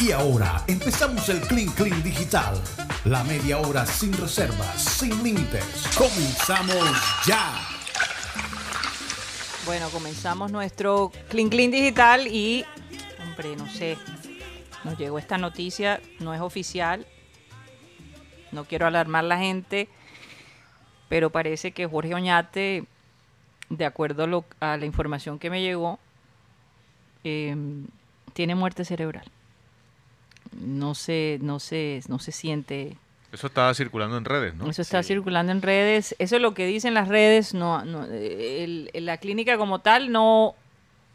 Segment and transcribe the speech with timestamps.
[0.00, 2.60] Y ahora empezamos el Clean Clean Digital.
[3.04, 5.64] La media hora sin reservas, sin límites.
[5.96, 7.54] Comenzamos ya.
[9.66, 12.64] Bueno, comenzamos nuestro Clean Clean Digital y,
[13.22, 13.96] hombre, no sé,
[14.84, 17.06] nos llegó esta noticia, no es oficial,
[18.52, 19.88] no quiero alarmar a la gente,
[21.08, 22.84] pero parece que Jorge Oñate,
[23.70, 25.98] de acuerdo a, la información que me llegó,
[27.24, 27.56] eh,
[28.34, 29.24] tiene muerte cerebral.
[30.60, 32.96] No se, no se, no se siente
[33.32, 34.70] Eso estaba circulando en redes, ¿no?
[34.70, 35.08] eso está Sí.
[35.08, 36.14] circulando en redes.
[36.18, 37.52] Eso es lo que dicen las redes.
[37.54, 40.54] No, no, el- el- la clínica como tal no,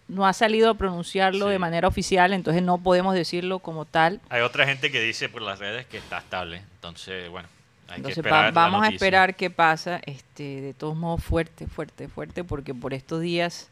[0.10, 1.52] no ha salido a pronunciarlo Sí.
[1.52, 4.20] de manera oficial, entonces no podemos decirlo como tal.
[4.30, 6.62] Hay otra gente que dice por las redes que está estable.
[6.76, 7.48] Entonces, bueno,
[7.88, 10.02] hay Entonces que va- vamos a esperar qué pasa.
[10.06, 13.70] Este, de todos modos, fuerte, fuerte, fuerte, porque por estos días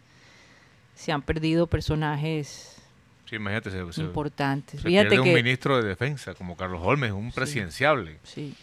[0.96, 2.77] se han perdido personajes
[3.30, 4.80] Sí, imagínate, se, se- importantes.
[4.82, 7.36] se Fíjate pierde que un ministro de defensa como Carlos Holmes, un Sí.
[7.36, 8.18] presidenciable.
[8.24, 8.54] sí,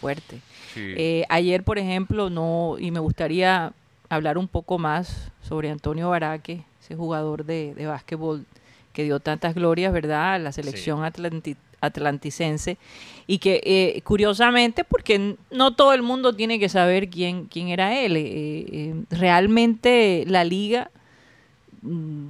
[0.00, 0.40] fuerte.
[0.74, 0.94] Sí.
[0.96, 3.72] Eh, ayer, por ejemplo, no, y me gustaría
[4.08, 8.44] hablar un poco más sobre Antonio Baraque, ese jugador de, de básquetbol
[8.92, 12.78] que dio tantas glorias, ¿verdad?, a la selección atlanti- atlanticense.
[13.26, 17.98] Y que, eh, curiosamente, porque no todo el mundo tiene que saber quién, quién era
[17.98, 18.14] él.
[18.16, 20.90] eh, realmente la liga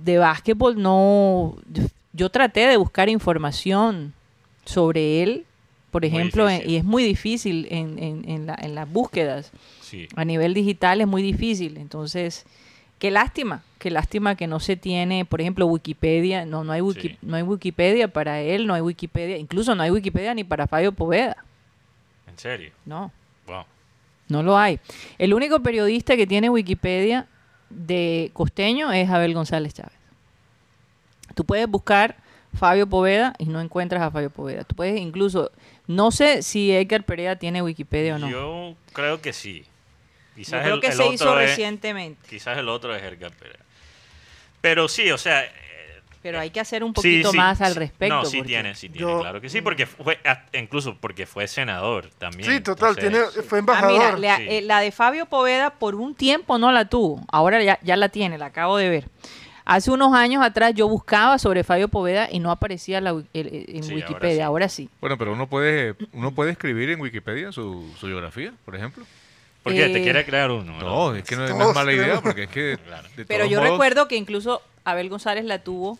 [0.05, 1.57] de básquetbol no...
[2.12, 4.15] Yo traté de buscar información
[4.65, 5.45] sobre él,
[5.91, 9.53] por ejemplo, en- y es muy difícil en, en- en la- en las búsquedas.
[9.83, 10.09] Sí.
[10.17, 11.77] A nivel digital es muy difícil.
[11.77, 12.45] Entonces,
[12.99, 16.47] qué lástima, qué lástima que no se tiene, por ejemplo, Wikipedia.
[16.47, 17.19] No, no, hay, wiki- Sí.
[17.23, 20.93] no hay Wikipedia para él, no hay Wikipedia, incluso no hay Wikipedia ni para Fabio
[20.93, 21.37] Poveda.
[22.27, 22.71] En serio.
[22.87, 23.12] No,
[23.47, 23.65] Wow.
[24.29, 24.81] no lo hay.
[25.19, 27.27] El único periodista que tiene Wikipedia
[27.70, 29.92] de costeño es Abel González Chávez.
[31.34, 32.17] Tú puedes buscar
[32.55, 34.64] Fabio Poveda y no encuentras a Fabio Poveda.
[34.64, 35.50] Tú puedes incluso,
[35.87, 38.31] no sé si Edgar Perea tiene Wikipedia o no.
[38.31, 39.64] Yo, creo que sí.
[40.34, 42.28] Quizás creo el, que el se otro hizo es- recientemente.
[42.28, 43.59] Quizás el otro es Edgar Perea.
[44.60, 45.44] Pero sí, o sea.
[46.26, 48.14] Eh, Pero hay que hacer un poquito sí, más al respecto.
[48.14, 50.19] No, sí porque- tiene, sí tiene, Yo- claro que sí, porque fue,
[50.54, 52.50] incluso porque fue senador también.
[52.50, 53.92] Sí, total, entonces- tiene, fue Ah, embajador.
[53.92, 54.47] mira, la, Sí.
[54.48, 57.25] eh, la de Fabio Poveda por un tiempo no la tuvo.
[57.31, 59.09] Ahora ya, ya la tiene, la acabo de ver.
[59.64, 63.47] Hace unos años atrás yo buscaba sobre Fabio Poveda y no aparecía la wi- el-
[63.48, 64.37] el- en Sí, ahora Wikipedia.
[64.37, 64.41] sí.
[64.43, 64.88] Ahora sí.
[65.00, 69.04] Bueno, pero uno puede, uno puede escribir en Wikipedia su, su biografía, por ejemplo.
[69.64, 70.78] Porque Eh, te quiere crear uno.
[70.78, 72.78] No, es que no es, no Todos es mala idea, porque es que...
[72.87, 73.08] Claro.
[73.16, 75.98] de Pero yo modos, recuerdo que incluso Abel González la tuvo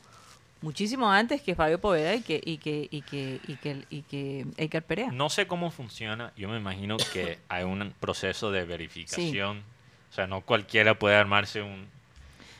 [0.67, 4.47] muchísimo antes que Fabio Poveda y que y que y que y que, y que
[4.57, 5.13] Edgar Perea.
[5.13, 6.33] No sé cómo funciona.
[6.37, 9.63] Yo me imagino que hay un proceso de verificación.
[10.11, 11.87] O sea, no cualquiera puede armarse un.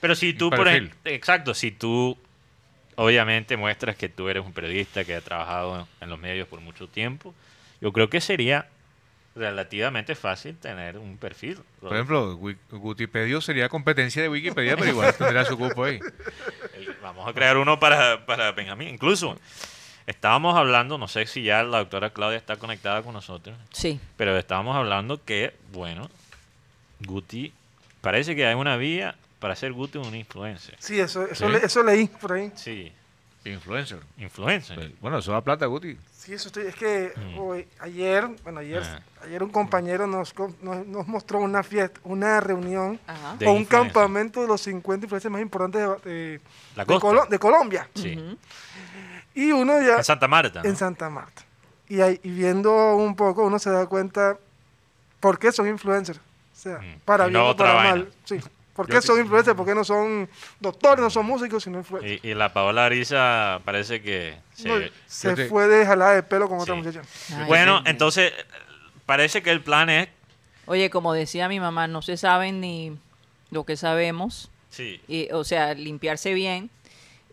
[0.01, 0.97] Pero si tú, por ejemplo.
[1.05, 2.17] Exacto, si tú
[2.95, 6.87] obviamente muestras que tú eres un periodista que ha trabajado en los medios por mucho
[6.89, 7.35] tiempo,
[7.81, 8.69] yo creo que sería
[9.35, 11.59] relativamente fácil tener un perfil.
[11.81, 15.99] Por ejemplo, Wi- Wikipedia sería competencia de Wikipedia, pero igual tendría su cupo ahí.
[16.77, 18.89] El- Vamos a crear uno para, para Benjamín.
[18.89, 19.39] Incluso
[20.07, 23.57] estábamos hablando, no sé si ya la doctora Claudia está conectada con nosotros.
[23.73, 23.99] Sí.
[24.17, 26.09] Pero estábamos hablando que, bueno,
[27.01, 27.53] Guti,
[28.01, 30.77] parece que hay una vía para hacer Guti un influencer.
[30.79, 31.53] Sí, eso, eso, Sí.
[31.53, 32.53] le- eso leí por ahí.
[32.55, 32.93] Sí,
[33.53, 34.01] Influencer.
[34.19, 34.93] influencer.
[35.01, 35.97] Bueno, eso da plata, Guti.
[36.13, 36.67] Sí, eso estoy.
[36.67, 37.39] Es que Mm.
[37.39, 39.01] hoy, ayer, bueno, ayer, Ah.
[39.25, 43.37] ayer un compañero nos, nos, nos mostró una fiesta, una reunión Ajá.
[43.37, 46.41] De o un campamento de los 50 influencers más importantes de, de-
[46.75, 47.07] La de costa.
[47.09, 47.89] Colo- de Colombia.
[47.95, 48.39] Sí.
[49.35, 50.63] Y uno ya En Santa Marta.
[50.63, 50.69] ¿no?
[50.69, 51.43] en Santa Marta.
[51.89, 54.37] Y, ahí- y viendo un poco, uno se da cuenta
[55.21, 56.19] por qué son influencers.
[56.19, 57.01] O sea, Mm.
[57.05, 57.91] para Y no bien o para vaina.
[57.91, 58.13] mal.
[58.25, 58.41] Sí.
[58.77, 59.57] ¿Por qué son influencers?
[59.57, 60.29] ¿Por qué no son
[60.61, 62.21] doctores, no son músicos, sino influencers?
[62.25, 64.69] Y, y la Paola Arisa parece que se...
[64.69, 67.03] No, yo se te- fue de jalada de pelo con otra muchacha.
[67.35, 68.33] Ay, bueno, entonces
[69.07, 70.09] parece que el plan es...
[70.67, 72.97] Oye, como decía mi mamá, no se sabe ni
[73.51, 76.69] lo que sabemos, Sí, y, o sea, limpiarse bien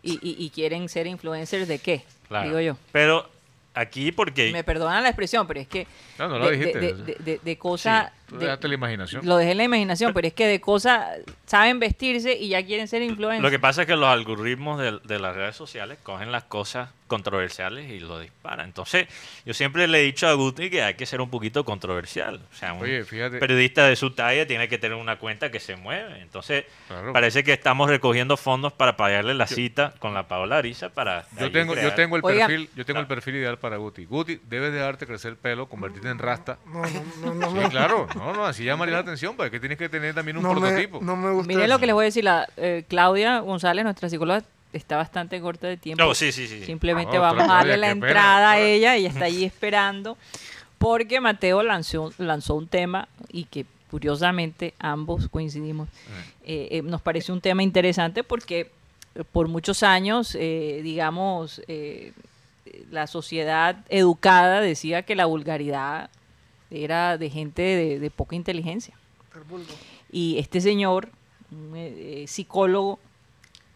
[0.02, 2.46] y, y- y quieren ser influencers de qué, claro.
[2.48, 2.76] digo yo.
[2.92, 3.28] Pero
[3.74, 4.52] aquí porque...
[4.52, 5.86] Me perdonan la expresión, pero es que
[6.18, 6.78] No, no lo de, dijiste.
[6.80, 7.56] de, de- de-.
[8.26, 9.26] Tú de- dejaste la imaginación.
[9.26, 12.88] lo dejé en la imaginación, pero es que de cosas saben vestirse y ya quieren
[12.88, 13.42] ser influencers.
[13.42, 16.88] Lo que pasa es que los algoritmos de, de las redes sociales cogen las cosas
[17.14, 18.66] controversiales y lo disparan.
[18.66, 19.06] Entonces,
[19.46, 22.40] yo siempre le he dicho a Guti que hay que ser un poquito controversial.
[22.52, 23.38] O sea, un Oye, fíjate.
[23.38, 26.20] periodista de su talla tiene que tener una cuenta que se mueve.
[26.20, 27.12] Entonces, Claro.
[27.12, 31.24] parece que estamos recogiendo fondos para pagarle la cita con la Paola Arisa para...
[31.38, 32.46] Yo tengo, yo tengo el Oiga.
[32.48, 34.04] perfil, yo tengo el perfil ideal para Guti.
[34.06, 36.58] Guti, debes dejarte crecer el pelo, convertirte en rasta.
[36.66, 39.78] No, no, no, no, Sí, me- claro, no, no, así llamaría la atención, porque tienes
[39.78, 41.00] que tener también un no me, prototipo.
[41.00, 41.46] no me gusta.
[41.48, 41.72] Miren eso.
[41.74, 44.42] lo que les voy a decir, la, eh, Claudia González, nuestra psicóloga,
[44.74, 46.04] está bastante corta de tiempo.
[46.04, 46.64] No, sí, sí, sí.
[46.64, 50.16] Simplemente No, vamos a darle la entrada a ella, ella está allí esperando,
[50.78, 55.88] porque Mateo lanzó, lanzó un tema y que curiosamente ambos coincidimos.
[56.44, 58.70] Eh, eh, nos parece un tema interesante porque
[59.14, 62.12] eh, por muchos años, eh, digamos, eh,
[62.90, 66.10] la sociedad educada decía que la vulgaridad
[66.70, 68.94] era de gente de, de poca inteligencia.
[70.10, 71.08] Y este señor,
[71.52, 72.98] un eh, eh, psicólogo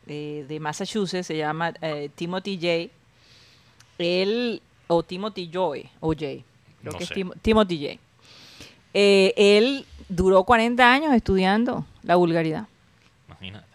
[0.08, 2.92] eh, de Massachusetts, se llama eh, Timothy J.
[3.98, 6.18] Él, o Timothy Joy, o J.
[6.18, 6.44] Creo
[6.82, 7.14] No que es sé.
[7.14, 8.00] Tim- Timothy J.
[8.94, 12.66] Eh, él duró 40 años estudiando la vulgaridad
[13.26, 13.66] Imagínate.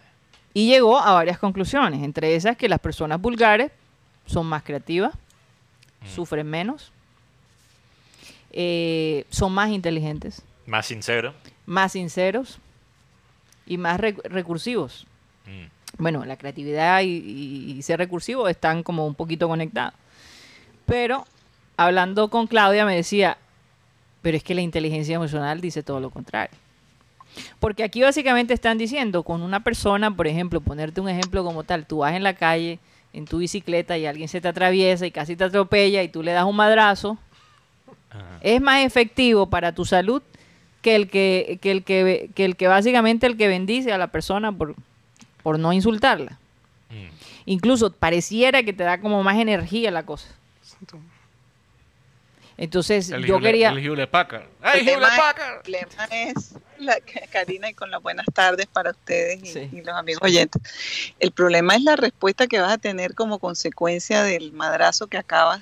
[0.52, 3.70] y llegó a varias conclusiones, entre esas que las personas vulgares
[4.26, 5.12] son más creativas,
[6.14, 6.90] sufren menos,
[8.50, 11.34] eh, son más inteligentes, Más sincero.
[11.66, 12.58] más sinceros
[13.66, 15.06] y más rec- recursivos.
[15.46, 15.66] Mm.
[15.98, 19.94] Bueno, la creatividad y, y- y ser recursivo están como un poquito conectados.
[20.86, 21.24] Pero
[21.76, 23.36] hablando con Claudia me decía,
[24.22, 26.56] pero es que la inteligencia emocional dice todo lo contrario.
[27.58, 31.84] Porque aquí básicamente están diciendo, con una persona, por ejemplo, ponerte un ejemplo como tal,
[31.86, 32.78] tú vas en la calle
[33.12, 36.32] en tu bicicleta y alguien se te atraviesa y casi te atropella y tú le
[36.32, 37.16] das un madrazo,
[38.10, 38.38] Ajá.
[38.40, 40.22] es más efectivo para tu salud
[40.82, 44.08] que el que, que el que, que el que básicamente el que bendice a la
[44.08, 44.74] persona por,
[45.44, 46.36] por no insultarla.
[46.90, 47.08] Mm.
[47.46, 50.26] Incluso pareciera que te da como más energía la cosa.
[52.56, 53.70] Entonces El yo quería...
[53.70, 54.42] El Hewlett Packard.
[54.42, 55.54] El ¡Ay, tema, Hewlett Packard!
[55.56, 56.96] el problema es, la,
[57.32, 59.68] Karina, y con las buenas tardes para ustedes y, Sí.
[59.72, 60.62] y los amigos oyentes.
[61.18, 65.60] El problema es la respuesta que vas a tener como consecuencia del madrazo que acabas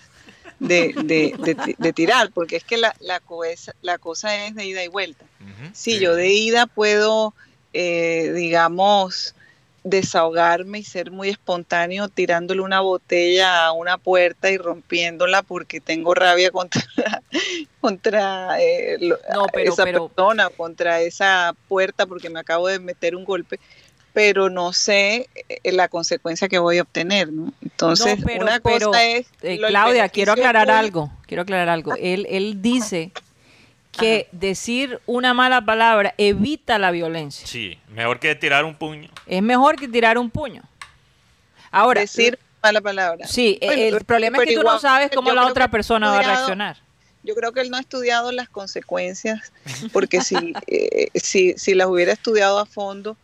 [0.61, 4.55] de, de- de ti- de tirar, porque es que la, la, cosa, la cosa es
[4.55, 5.25] de ida y vuelta.
[5.73, 7.35] Sí, yo de ida puedo,
[7.73, 9.35] eh, digamos,
[9.84, 16.14] desahogarme y ser muy espontáneo tirándole una botella a una puerta y rompiéndola porque tengo
[16.14, 16.82] rabia contra,
[17.81, 22.79] contra eh, lo- No, pero- esa pero- persona, contra esa puerta porque me acabo de
[22.79, 23.58] meter un golpe,
[24.12, 27.52] pero no sé eh, la consecuencia que voy a obtener, ¿no?
[27.62, 29.26] Entonces, No, pero- una cosa es...
[29.43, 31.11] Eh, Claudia, quiero aclarar algo.
[31.26, 31.94] Quiero aclarar algo.
[31.99, 33.11] Él, él dice
[33.92, 37.46] que decir una mala palabra evita la violencia.
[37.46, 39.10] Sí, mejor que tirar un puño.
[39.26, 40.62] Es mejor que tirar un puño.
[41.70, 43.26] Ahora, decir mala palabra.
[43.26, 46.22] sí, Bueno, el problema es que tú no sabes cómo la otra persona va a
[46.22, 46.76] reaccionar.
[47.24, 49.52] Yo creo que él no ha estudiado las consecuencias,
[49.92, 53.16] porque si, eh, si, si las hubiera estudiado a fondo,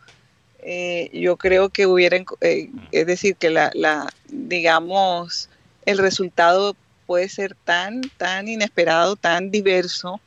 [0.61, 5.49] eh, yo creo que hubiera, enco- eh, es decir, que la, la, digamos,
[5.85, 6.75] el resultado
[7.05, 10.21] puede ser tan, tan inesperado, tan diverso,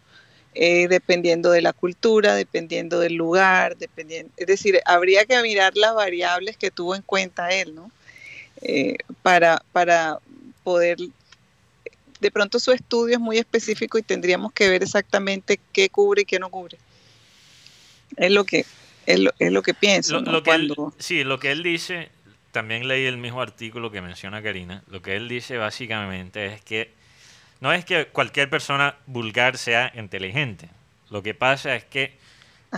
[0.55, 5.95] eh, dependiendo de la cultura, dependiendo del lugar, dependiendo, es decir, habría que mirar las
[5.95, 7.91] variables que tuvo en cuenta él, ¿no?
[8.61, 10.19] Eh, para, para
[10.63, 10.99] poder
[12.21, 16.25] de pronto su estudio es muy específico y tendríamos que ver exactamente qué cubre y
[16.25, 16.79] qué no cubre.
[18.17, 18.65] Es lo que
[19.07, 20.13] es lo, es lo que pienso.
[20.13, 20.33] Lo, ¿no?
[20.33, 22.11] lo que él, Cuando- sí, lo que él dice,
[22.53, 26.93] también leí el mismo artículo que menciona Karina, lo que él dice básicamente es que
[27.63, 30.69] no es que cualquier persona vulgar sea inteligente,
[31.11, 32.13] lo que pasa es que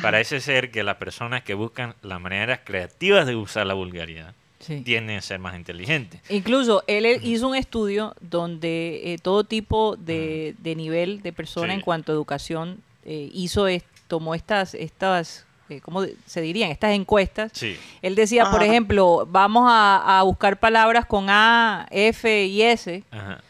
[0.02, 4.80] parece ser que las personas que buscan las maneras creativas de usar la vulgaridad Sí.
[4.82, 6.20] tienden a ser más inteligentes.
[6.30, 11.74] Incluso él hizo un estudio donde eh, todo tipo de, de nivel de persona Sí.
[11.74, 16.70] en cuanto a educación eh, hizo es- tomó estas estas eh, ¿cómo se dirían?
[16.70, 17.52] Estas encuestas.
[17.54, 23.02] Sí, Él decía, por ejemplo, vamos a, a buscar palabras con A, F y S
[23.10, 23.40] ajá.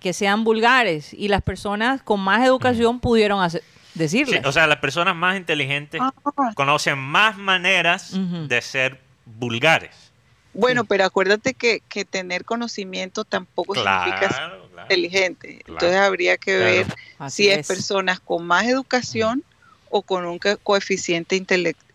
[0.00, 3.62] Que sean vulgares y las personas con más educación pudieron hacer,
[3.96, 6.12] Sí, o sea, las personas más inteligentes Ah,
[6.54, 8.12] conocen más maneras
[8.48, 10.12] de ser vulgares.
[10.52, 15.48] bueno, pero acuérdate que, que tener conocimiento tampoco significa ser Claro, inteligente.
[15.64, 15.72] Claro.
[15.72, 16.64] Entonces habría que Claro.
[16.64, 16.86] ver
[17.18, 17.66] Así si es es.
[17.68, 19.44] personas con más educación
[19.90, 21.44] o con un co- coeficiente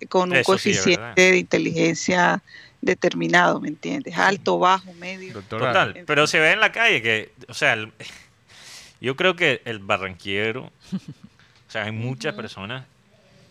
[0.10, 2.44] con un Eso coeficiente de inteligencia
[2.86, 4.18] determinado, ¿me entiendes?
[4.18, 5.34] Alto, bajo, medio.
[5.34, 7.92] Doctora, Total, pero se ve en la calle que, o sea, el-
[9.01, 12.86] yo creo que el barranquero, o sea, hay muchas personas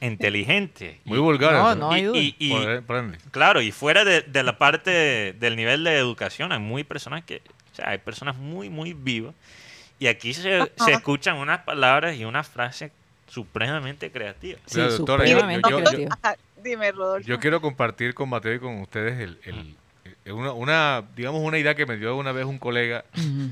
[0.01, 0.97] inteligentes.
[1.05, 1.53] muy vulgar.
[1.53, 2.19] No, no hay duda.
[2.19, 3.19] y- y- Por- por ende.
[3.31, 7.25] Claro, y fuera de, de la parte de- del nivel de educación, hay muy personas
[7.25, 9.35] que, o sea, hay personas muy, muy vivas.
[9.99, 12.91] Y aquí se, se escuchan unas palabras y unas frases
[13.27, 14.61] supremamente creativas.
[14.67, 16.11] Sí, doctora, yo- supremamente yo- yo- creativo.
[16.23, 17.29] Ajá, dime, Rodolfo.
[17.29, 19.77] Yo quiero compartir con Mateo y con ustedes el, el-
[20.33, 23.51] una, una, digamos, una idea que me dio una vez un colega Ujú.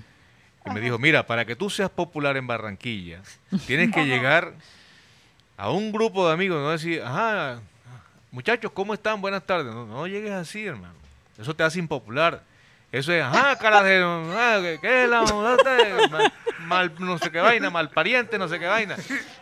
[0.67, 3.21] y me dijo, mira, para que tú seas popular en Barranquilla,
[3.67, 4.55] tienes que llegar
[5.57, 7.61] a un grupo de amigos, no decir, ajá,
[8.31, 9.21] muchachos, ¿cómo están?
[9.21, 9.73] Buenas tardes.
[9.73, 10.95] No, no llegues así, hermano.
[11.39, 12.43] Eso te hace impopular.
[12.91, 15.23] Eso es, ajá, cara de, ah, ¿qué- ¿qué es la
[16.67, 18.97] mal- no sé qué vaina, mal pariente, no sé qué vaina.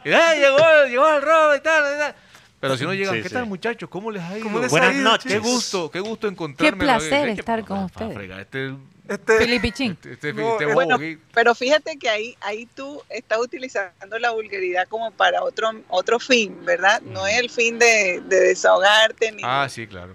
[0.04, 0.58] Y, "Ah, llegó,
[0.88, 2.14] llegó el robo y tal, y tal".
[2.61, 3.35] Pero si no llegan, Sí, ¿qué sí.
[3.35, 3.88] tal muchachos?
[3.88, 4.45] ¿Cómo les ha ido?
[4.45, 5.33] ¿Cómo les Buenas ha ido, noches.
[5.33, 6.85] Qué gusto, qué gusto encontrarme.
[6.85, 8.38] placer qué estar pa- con pa- ustedes.
[8.38, 8.75] Este,
[9.09, 9.93] Este, Filipichín.
[9.93, 10.99] este, este, No, este eh, bobo Bueno,
[11.33, 16.64] pero fíjate que ahí, ahí tú estás utilizando la vulgaridad como para otro, otro fin,
[16.64, 17.00] ¿verdad?
[17.00, 20.14] No es el fin de, de desahogarte ni Ah, sí, claro.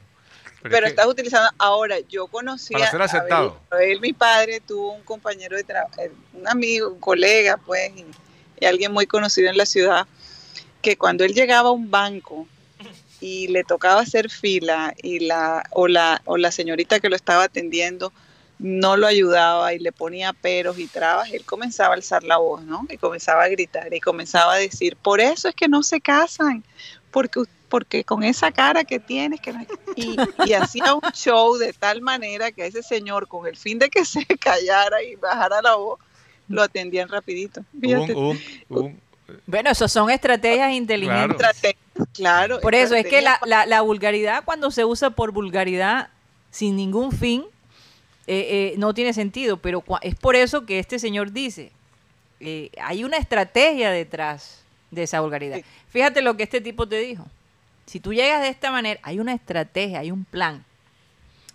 [0.62, 3.60] Pero, pero es que- estás utilizando ahora yo conocí Para ser a aceptado.
[3.72, 5.94] Abel, Abel, mi padre tuvo un compañero de trabajo
[6.34, 8.06] un amigo un colega pues y,
[8.60, 10.08] y alguien muy conocido en la ciudad
[10.86, 12.48] que cuando él llegaba a un banco
[13.20, 17.46] y le tocaba hacer fila y la o la o la señorita que lo estaba
[17.46, 18.14] atendiendo
[18.60, 22.62] no lo ayudaba y le ponía peros y trabas, él comenzaba a alzar la voz,
[22.64, 22.86] ¿no?
[22.88, 26.64] Y comenzaba a gritar y comenzaba a decir, por eso es que no se casan,
[27.10, 29.66] porque, porque con esa cara que tienes, que no-".
[29.96, 30.16] y,
[30.46, 33.90] y hacía un show de tal manera que a ese señor, con el fin de
[33.90, 36.00] que se callara y bajara la voz,
[36.48, 37.62] lo atendían rapidito.
[37.74, 38.14] hubo Fíjate.
[38.14, 38.40] un- hubo un-
[38.70, 39.02] hubo un-
[39.48, 41.38] Bueno, eso son estrategias inteligentes.
[41.38, 42.08] Claro.
[42.14, 42.60] Claro.
[42.62, 46.10] Por eso es que la, la- la vulgaridad, cuando se usa por vulgaridad
[46.52, 47.44] sin ningún fin,
[48.28, 49.58] eh, eh, no tiene sentido.
[49.58, 51.72] Pero es por eso que este señor dice,
[52.40, 55.58] eh, hay una estrategia detrás de esa vulgaridad.
[55.58, 55.64] Sí.
[55.90, 57.26] Fíjate lo que este tipo te dijo.
[57.86, 60.64] Si tú llegas de esta manera, hay una estrategia, hay un plan.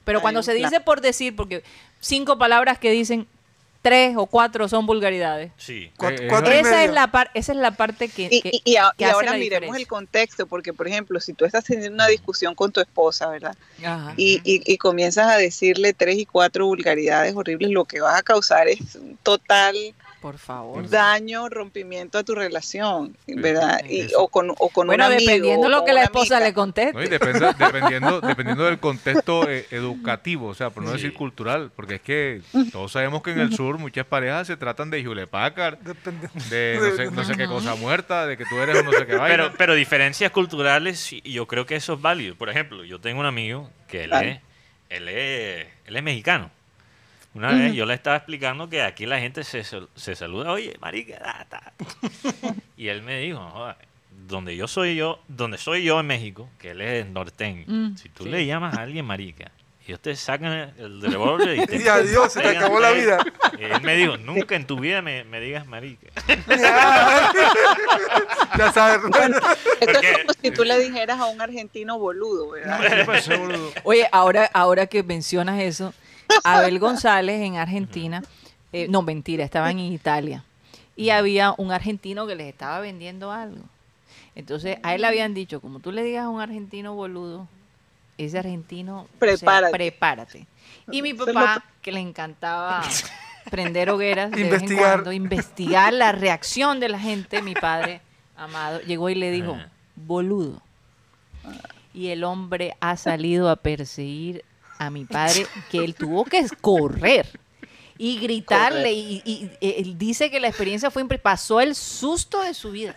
[0.05, 0.71] Pero Hay cuando se plan.
[0.71, 1.63] dice por decir, porque
[2.01, 3.27] cinco palabras que dicen
[3.83, 5.53] tres o cuatro son vulgaridades.
[5.57, 5.91] Sí.
[5.97, 8.51] cuatro, Eh, cuatro y Esa es, la par- esa es la parte que, Y, que-
[8.53, 9.79] y- y a- que y hace ahora la miremos diferencia.
[9.81, 13.57] el contexto, porque por ejemplo, si tú estás teniendo una discusión con tu esposa, ¿verdad?
[13.85, 14.13] Ajá.
[14.19, 18.23] y, y- y comienzas a decirle tres y cuatro vulgaridades horribles, lo que vas a
[18.23, 19.75] causar es un total
[20.21, 20.89] Por favor.
[20.89, 23.81] daño, rompimiento a tu relación, ¿verdad?
[23.89, 25.21] Y, o con, o con Bueno, un amigo.
[25.31, 26.49] dependiendo o lo que la esposa amiga.
[26.49, 26.93] le conteste.
[26.93, 30.97] No, y depende- dependiendo, dependiendo del contexto eh, educativo, o sea, por no Sí.
[30.97, 34.91] decir cultural, porque es que todos sabemos que en el sur muchas parejas se tratan
[34.91, 34.99] de
[35.83, 36.29] Depende.
[36.51, 39.07] de no sé, no sé qué cosa muerta, de que tú eres un no sé
[39.07, 39.37] qué vaina.
[39.45, 42.35] Pero, pero diferencias culturales, yo creo que eso es válido.
[42.35, 44.29] Por ejemplo, yo tengo un amigo que él, Claro.
[44.29, 44.41] es,
[44.91, 46.51] él, es, él es mexicano.
[47.35, 51.19] Una vez yo le estaba explicando que aquí la gente se, se saluda, oye, marica,
[51.19, 51.73] da, ta".
[52.77, 53.77] y él me dijo, "Joda,
[54.27, 58.09] donde yo soy yo, donde soy yo en México, que él es norteño, Mm, si
[58.09, 58.31] tú sí.
[58.31, 59.51] le llamas a alguien marica,
[59.87, 63.05] y te sacan el revólver y te Y adiós, se te acabó la tres".
[63.07, 63.19] vida.
[63.59, 66.09] Y él me dijo, nunca en tu vida me, me digas marica.
[68.59, 69.01] ya sabes.
[69.05, 69.11] Esto
[69.81, 72.81] Porque- es como si tú le dijeras a un argentino boludo, ¿verdad?
[72.99, 73.73] ¿Qué pasó, boludo?
[73.85, 75.93] Oye, ahora, ahora que mencionas eso,
[76.45, 78.23] Abel González en Argentina,
[78.73, 80.45] eh, no mentira, estaba en Italia
[80.97, 83.63] y había un argentino que les estaba vendiendo algo.
[84.35, 87.49] Entonces a él le habían dicho, como tú le digas a un argentino boludo,
[88.19, 89.73] ese argentino, o sea, Prepárate.
[89.73, 90.47] prepárate.
[90.91, 92.83] Y mi papá, que le encantaba
[93.51, 94.93] prender hogueras, de vez en Investigar.
[94.93, 98.03] cuando, investigar la reacción de la gente, mi padre
[98.37, 99.57] amado, llegó y le dijo,
[99.97, 100.61] boludo.
[101.95, 104.45] Y el hombre ha salido a perseguir
[104.81, 107.27] a mi padre, que él tuvo que correr
[107.99, 108.93] y gritarle.
[108.93, 112.97] Y, y- y él dice que la experiencia fue pasó el susto de su vida.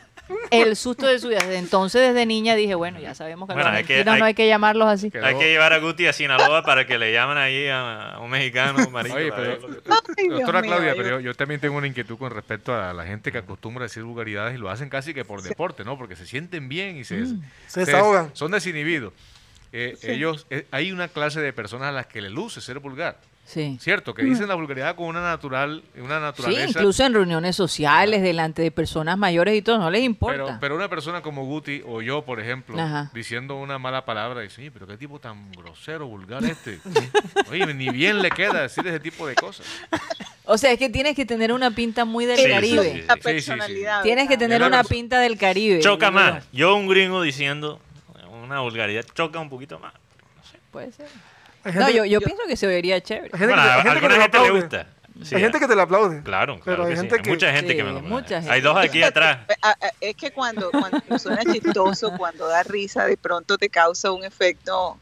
[0.52, 1.40] El susto de su vida.
[1.40, 4.88] Desde entonces, desde niña, dije, bueno, ya sabemos que Bueno, hay no hay- que llamarlos
[4.88, 5.12] así.
[5.22, 8.30] Hay que llevar a Guti a Sinaloa para que le llamen ahí a, a un
[8.32, 9.16] mexicano, marica.
[9.18, 9.58] Oye, pero,
[10.18, 12.94] Ay, doctora mío, Claudia, yo- pero yo, yo también tengo una inquietud con respecto a
[12.94, 15.98] la gente que acostumbra a decir vulgaridades y lo hacen casi que por deporte, ¿no?
[15.98, 17.42] Porque se sienten bien y se, Mm.
[17.68, 18.32] Se desahogan.
[18.34, 19.12] son desinhibidos.
[19.76, 23.20] Eh, Ellos, eh, hay una clase de personas a las que le luce ser vulgar,
[23.46, 23.76] Sí.
[23.82, 24.14] ¿cierto?
[24.14, 26.66] Que dicen la vulgaridad con una natural, una Sí, naturaleza.
[26.70, 30.58] incluso en reuniones sociales, delante de personas mayores y todo, no les Pero, importa.
[30.62, 33.10] pero una persona como Guti o yo, por ejemplo, Ajá.
[33.16, 36.80] diciendo una mala palabra, dice, "Oye, pero qué tipo tan grosero, vulgar este.
[37.52, 39.66] Oye, ni bien le queda decir ese tipo de cosas.
[40.46, 42.84] o sea, es que tienes que tener una pinta muy del Sí, sí, Caribe.
[42.84, 42.92] sí.
[43.02, 43.20] Sí, sí.
[43.24, 44.04] personalidad.
[44.04, 44.46] Tienes que ¿verdad?
[44.58, 45.80] tener una pinta del Caribe.
[45.80, 46.46] Choca más.
[46.54, 47.82] Yo, un gringo, diciendo
[48.44, 49.94] una vulgaridad, choca un poquito más.
[50.72, 51.08] Puede ser.
[51.76, 53.30] No, yo, yo pienso que se oiría chévere.
[53.34, 54.52] hay gente Bueno, que, hay gente que le aplaude.
[54.62, 54.88] gusta.
[55.24, 56.24] Sí, hay gente que te la aplaude.
[56.24, 57.02] Claro, Pero claro hay que sí.
[57.02, 59.40] gente Hay que- mucha gente Sí, que me lo mucha Hay dos aquí atrás.
[60.02, 65.00] Es que cuando, cuando suena chistoso, cuando da risa, de pronto te causa un efecto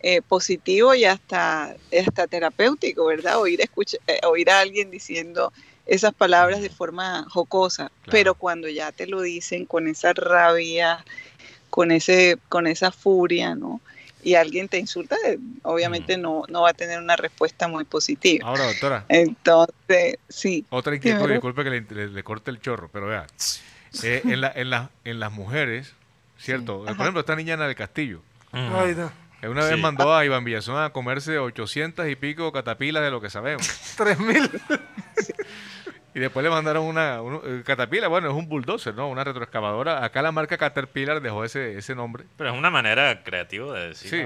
[0.00, 3.38] eh, positivo y hasta, hasta terapéutico, ¿verdad?
[3.40, 5.50] Oír, escucha, eh, oír a alguien diciendo
[5.86, 11.04] esas palabras de forma jocosa, pero cuando ya te lo dicen con esa rabia,
[11.74, 13.80] con, ese, con esa furia, ¿no?
[14.22, 18.46] Y alguien te insulta, eh, obviamente no, no va a tener una respuesta muy positiva.
[18.48, 20.64] Ahora, doctora, Entonces, sí.
[20.70, 23.26] otra inquietud, disculpe que le, le- le corte el chorro, pero vea,
[24.04, 25.92] eh, en, la- en, la- en las mujeres,
[26.38, 26.84] ¿cierto?
[26.84, 28.22] Por ejemplo, esta niña Ana del Castillo.
[28.52, 29.10] Ay, no.
[29.42, 29.80] Él una vez Sí.
[29.80, 33.68] mandó a Iván Villazón a comerse 800 y pico catapilas de lo que sabemos.
[33.96, 34.48] 3000.
[36.14, 39.08] Y después le mandaron una, un- eh, catapila, bueno, es un bulldozer, ¿no?
[39.08, 40.04] Una retroexcavadora.
[40.04, 42.24] Acá la marca Caterpillar dejó ese, ese nombre.
[42.36, 44.10] Pero es una manera creativa de decir.
[44.10, 44.16] Sí,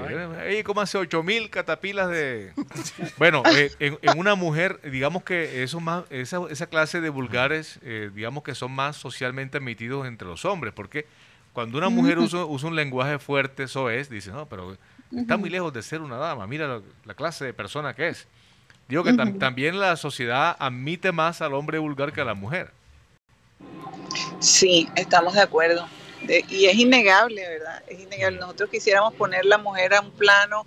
[0.43, 2.53] eh, ¿cómo hace 8000 catapilas de...?
[3.17, 7.79] bueno, eh, en, en una mujer, digamos que eso más, esa, esa clase de vulgares,
[7.81, 11.07] eh, digamos que son más socialmente admitidos entre los hombres, porque
[11.53, 14.77] cuando una mujer usa, usa un lenguaje fuerte, eso es, dice, no, pero
[15.11, 18.27] está muy lejos de ser una dama, mira la, la clase de persona que es.
[18.89, 22.71] Digo que tam- también la sociedad admite más al hombre vulgar que a la mujer.
[24.39, 25.87] Sí, estamos de acuerdo.
[26.23, 27.83] De- y es innegable, ¿verdad?
[27.87, 28.39] Es innegable.
[28.39, 30.65] Nosotros quisiéramos poner la mujer a un plano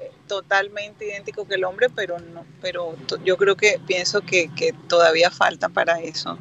[0.00, 4.72] eh, totalmente idéntico que el hombre, pero no, pero yo creo que pienso que, que
[4.88, 6.38] todavía falta para eso.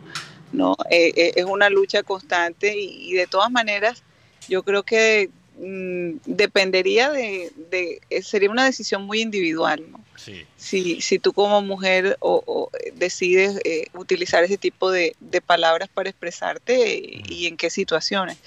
[0.54, 0.76] ¿no?
[0.90, 4.04] Eh, eh, es una lucha constante y, y de todas maneras
[4.48, 10.04] yo creo que mm, dependería de, de- eh, sería una decisión muy individual, ¿no?
[10.16, 10.46] Sí.
[10.58, 15.42] si, si tú como mujer o, o, eh, decides eh, utilizar ese tipo de, de
[15.42, 17.00] palabras para expresarte
[17.30, 18.38] y en qué situaciones.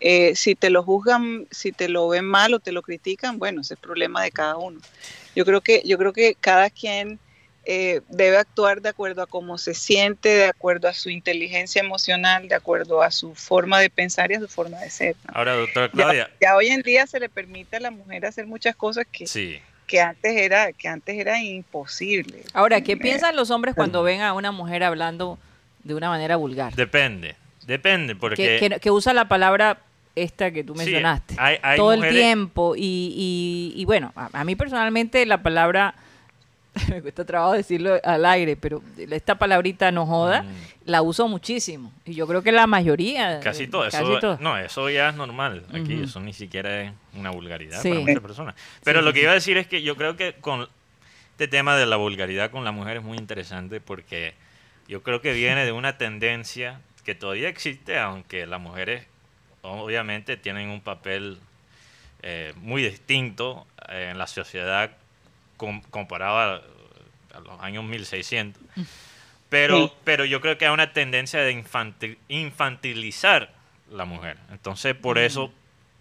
[0.00, 3.60] Eh, si te lo juzgan, si te lo ven mal o te lo critican, bueno,
[3.60, 4.80] ese es problema de cada uno.
[5.36, 7.20] Yo creo que, yo creo que cada quien
[7.64, 12.48] eh, debe actuar de acuerdo a cómo se siente, de acuerdo a su inteligencia emocional,
[12.48, 15.16] de acuerdo a su forma de pensar y a su forma de ser.
[15.26, 15.32] ¿no?
[15.34, 16.30] Ahora, doctora Claudia.
[16.40, 19.58] ya hoy en día se le permite a la mujer hacer muchas cosas que, Sí.
[19.86, 22.42] que antes era que antes era imposible.
[22.52, 25.38] Ahora, ¿qué piensan los hombres cuando ven a una mujer hablando
[25.84, 26.74] de una manera vulgar?
[26.74, 27.36] Depende.
[27.66, 28.58] Depende, porque.
[28.58, 29.78] que, que- que usa la palabra
[30.16, 34.28] esta que tú Sí, mencionaste hay- hay todo el tiempo y, y- y bueno, a,
[34.40, 35.94] a mí personalmente la palabra,
[36.88, 40.46] me cuesta trabajo decirlo al aire, pero esta palabrita no joda, Mm.
[40.86, 43.86] la uso muchísimo y yo creo que la mayoría, Casi eh, todo.
[43.86, 44.38] Eso, casi todo.
[44.40, 45.64] No, eso ya es normal.
[45.72, 47.90] Aquí eso ni siquiera es una vulgaridad Sí.
[47.90, 48.54] para muchas personas.
[48.84, 49.22] Pero Sí, lo que sí.
[49.24, 50.66] iba a decir es que yo creo que con
[51.32, 54.34] este tema de la vulgaridad con la mujer es muy interesante porque
[54.88, 59.06] yo creo que viene de una tendencia que todavía existe, aunque las mujeres
[59.62, 61.38] obviamente tienen un papel
[62.22, 64.90] eh, muy distinto eh, en la sociedad
[65.90, 66.62] comparado a,
[67.36, 68.62] a los años 1600.
[69.48, 69.92] Pero, Sí.
[70.04, 73.50] pero yo creo que hay una tendencia de infanti- infantilizar
[73.90, 74.38] la mujer.
[74.50, 75.52] Entonces, por eso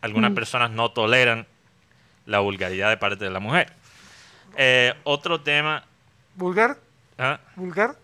[0.02, 1.46] algunas personas no toleran
[2.26, 3.74] la vulgaridad de parte de la mujer.
[4.58, 5.84] Eh, otro tema...
[6.36, 6.78] ¿Vulgar?
[7.18, 7.40] ¿ah?
[7.56, 7.96] ¿Vulgar?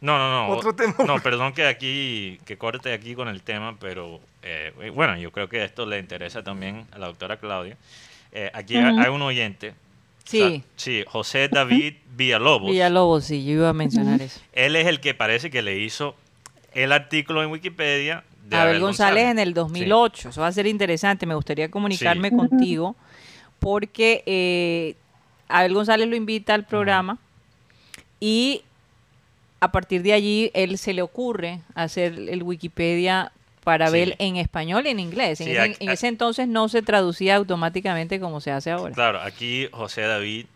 [0.00, 0.48] No, no, no.
[0.48, 0.94] Otro o- tema.
[1.06, 5.48] No, perdón que aquí, que corte aquí con el tema, pero eh, bueno, yo creo
[5.48, 7.76] que esto le interesa también a la doctora Claudia.
[8.32, 9.74] Eh, aquí hay un oyente.
[10.26, 10.42] Sí.
[10.42, 12.70] o sea, sí, José David Villalobos.
[12.70, 14.40] Villalobos, sí, yo iba a mencionar eso.
[14.52, 16.14] Él es el que parece que le hizo
[16.74, 20.30] el artículo en Wikipedia de Abel González en el 2008.
[20.30, 21.26] Eso va a ser interesante.
[21.26, 22.96] Me gustaría comunicarme contigo
[23.58, 24.94] porque eh,
[25.48, 27.18] Abel González lo invita al programa
[28.20, 28.62] y
[29.60, 33.32] a partir de allí él se le ocurre hacer el Wikipedia
[33.66, 33.96] para Sí.
[33.96, 35.40] Abel en español y en inglés.
[35.40, 38.94] En, ese, aquí- en ese entonces no se traducía automáticamente como se hace ahora.
[38.94, 40.46] Claro, aquí José David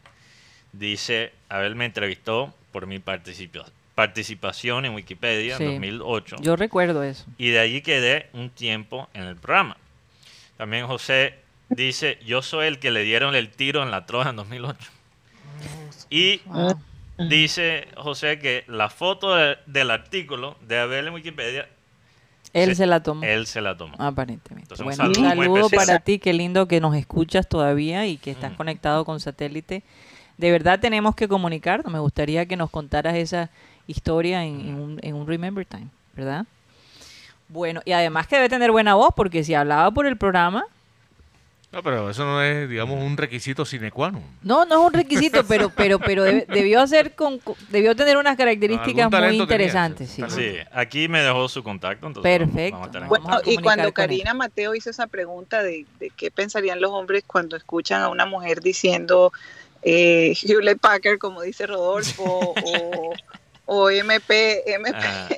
[0.73, 5.65] dice, Abel me entrevistó por mi participa- participación en Wikipedia Sí.
[5.65, 6.37] en 2008.
[6.41, 7.25] Yo recuerdo eso.
[7.37, 9.77] y de allí quedé un tiempo en el programa.
[10.57, 11.35] También José
[11.69, 14.89] dice, yo soy el que le dieron el tiro en la troja en 2008.
[16.11, 16.41] Y
[17.19, 21.69] dice José que la foto de- del artículo de Abel en Wikipedia,
[22.53, 23.25] Él Sí, se la tomó.
[23.25, 23.95] él se la tomó.
[23.99, 24.75] Aparentemente.
[24.75, 28.31] Entonces, bueno, un saludo saludo para ti, qué lindo que nos escuchas todavía y que
[28.33, 28.57] estás Mm.
[28.57, 29.83] conectado con satélite.
[30.39, 31.93] De verdad tenemos que comunicarnos.
[31.93, 33.51] Me gustaría que nos contaras esa
[33.87, 36.47] historia en, en un, en un Remember Time, ¿verdad?
[37.49, 40.65] Bueno, y además que debe tener buena voz, porque si hablaba por el programa,
[41.73, 44.25] No, pero eso no es, digamos, un requisito sine qua non.
[44.43, 49.09] no, no es un requisito, pero, pero, pero debió hacer con, debió tener unas características
[49.09, 50.11] muy interesantes.
[50.11, 50.23] sí.
[50.31, 50.57] sí.
[50.73, 52.09] Aquí me dejó su contacto.
[52.09, 52.73] Entonces Perfecto.
[52.77, 53.93] vamos a tener- Bueno, Bueno, Vamos a y cuando.
[53.95, 58.27] Karina Mateo hizo esa pregunta de, de qué pensarían los hombres cuando escuchan a una
[58.27, 59.33] mujer diciendo
[59.83, 62.25] eh, Hewlett Packard, como dice Rodolfo,
[62.65, 63.15] o,
[63.67, 64.97] o MP, MP.
[64.97, 65.29] Ajá.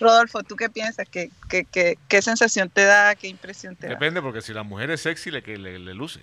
[0.00, 1.06] Rodolfo, ¿tú qué piensas?
[1.08, 3.14] ¿Qué, qué, qué, qué sensación te da?
[3.14, 3.92] ¿Qué impresión te da?
[3.92, 6.20] Depende, porque si la mujer es sexy, le, que le, le luce.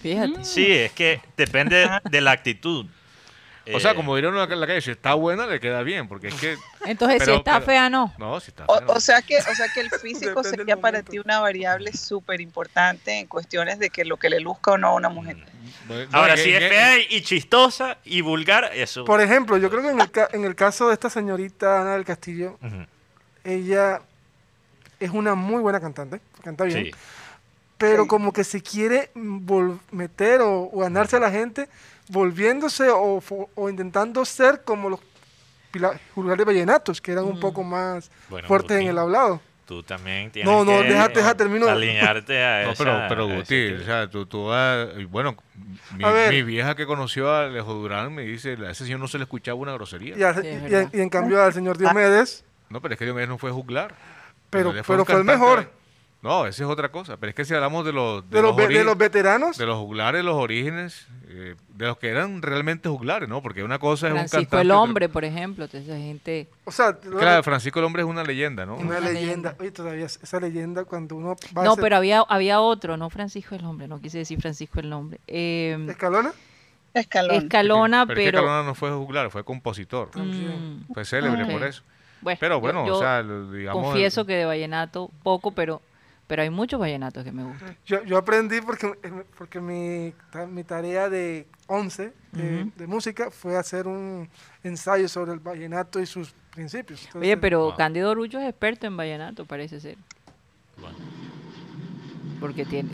[0.00, 0.44] Fíjate.
[0.44, 2.86] Sí, es que depende de la actitud.
[3.74, 6.28] O sea, Eh, como dirían en la calle, si está buena, le queda bien, porque
[6.28, 6.56] es que...
[6.86, 8.14] Entonces, Pero- si está pero- fea, no.
[8.18, 8.92] No, si está O, fea, no.
[8.92, 13.18] o sea que, o sea que el físico sería para ti una variable súper importante
[13.18, 15.36] en cuestiones de que lo que le luzca o no a una mujer.
[15.88, 19.04] No, Ahora, si es en- fea y chistosa y vulgar, eso.
[19.04, 21.94] Por ejemplo, yo creo que en el, ca- en el caso de esta señorita Ana
[21.94, 22.58] del Castillo,
[23.44, 24.00] ella
[25.00, 26.90] es una muy buena cantante, canta bien, Sí.
[27.78, 28.08] Pero Sí.
[28.08, 31.68] como que se quiere mm, vol- meter o, o ganarse a la gente
[32.08, 33.22] volviéndose o,
[33.54, 35.00] o intentando ser como los
[36.14, 39.40] juglares vallenatos, que eran un poco más Bueno, fuertes en el hablado.
[39.66, 41.66] Tú también tienes No, no, que déjate, déjate, termino.
[41.68, 45.36] alinearte a No, esa- pero, pero Guti, o sea, tú, tú vas- bueno,
[45.96, 49.18] mi, mi vieja que conoció a Alejo Durán me dice, a ese señor no se
[49.18, 50.16] le escuchaba una grosería.
[50.16, 50.90] Y, a- Sí, es y- y en- verdad.
[50.94, 53.94] y en cambio al señor Diomedes, No, pero es que Diomedes no fue juglar.
[54.50, 55.68] pero, pero fue el mejor.
[56.22, 57.16] No, esa es otra cosa.
[57.18, 58.28] Pero es que si hablamos de los...
[58.28, 62.08] De los, ve- de los veteranos, de los juglares, los orígenes, eh, de los que
[62.08, 63.42] eran realmente juglares, ¿no?
[63.42, 64.62] Porque una cosa es un Francisco cantante...
[64.62, 66.48] el hombre, por ejemplo, toda esa gente.
[66.64, 68.74] o sea, Claro, Francisco el hombre es una leyenda, ¿no?
[68.76, 69.20] una Una leyenda.
[69.20, 69.56] leyenda.
[69.60, 73.08] Oye, todavía es- esa leyenda cuando uno va No, a pero había, había otro, no
[73.08, 75.20] Francisco el hombre, no quise decir Francisco el nombre.
[75.28, 76.32] Eh, Escalona,
[76.92, 77.36] Escalón.
[77.36, 78.20] Escalona, pero...
[78.20, 78.42] es que pero.
[78.42, 80.08] Calona no fue juglar, fue compositor.
[80.16, 81.82] mm, Fue célebre por eso.
[82.22, 83.84] bueno, Pero bueno, yo o sea, digamos...
[83.84, 85.82] confieso que de vallenato poco, pero,
[86.26, 87.76] pero hay muchos vallenatos que me gustan.
[87.86, 88.92] yo, yo aprendí porque,
[89.38, 94.28] porque mi, ta- mi tarea de 11 de, música fue hacer un
[94.62, 97.08] ensayo sobre el vallenato y sus principios.
[97.14, 97.76] Oye, pero Wow.
[97.76, 99.96] Cándido Orullo es experto en vallenato, parece ser.
[100.78, 100.96] Bueno.
[102.40, 102.90] Porque tiene.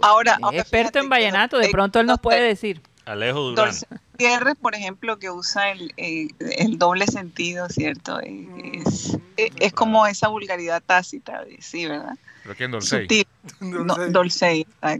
[0.00, 2.80] Ahora- es experto en vallenato, de pronto él nos no puede decir.
[3.04, 3.72] Alejo Durán.
[4.12, 8.18] Gutiérrez, por ejemplo, que usa el, eh, el doble sentido, ¿cierto?
[8.20, 8.48] Eh,
[8.84, 12.16] Es, eh, es como esa vulgaridad tácita, de- sí, ¿verdad?
[12.46, 13.02] Pero ¿quién Dolcey?
[13.02, 13.26] Sutil,
[13.60, 14.22] no no.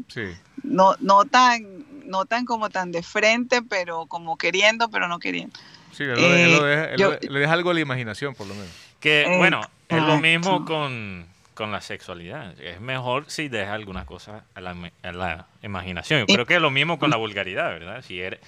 [0.08, 0.22] Sí.
[0.64, 1.64] no, no tan
[2.06, 5.58] no tan como tan de frente, pero como queriendo, pero no queriendo.
[5.92, 7.80] Sí, él, lo- él lo Eh, deja- él yo- lo- le deja algo a la
[7.80, 8.70] imaginación, por lo menos.
[9.00, 12.58] Que, Eh, bueno, es lo mismo con, con la sexualidad.
[12.60, 16.20] Es mejor si deja algunas cosas a la, a la imaginación.
[16.20, 18.02] Yo Y- creo que es lo mismo con la vulgaridad, ¿verdad?
[18.02, 18.40] Si eres...